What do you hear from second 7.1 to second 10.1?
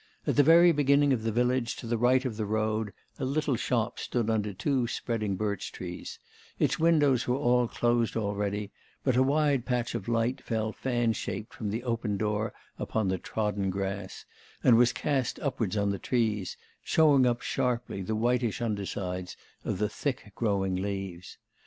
were all closed already, but a wide patch of